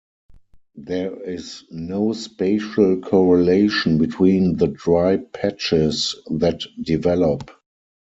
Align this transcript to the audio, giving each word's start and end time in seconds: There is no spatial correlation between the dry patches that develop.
There 0.77 1.21
is 1.21 1.63
no 1.69 2.13
spatial 2.13 2.99
correlation 3.01 3.99
between 3.99 4.55
the 4.57 4.65
dry 4.69 5.17
patches 5.17 6.15
that 6.31 6.63
develop. 6.81 7.51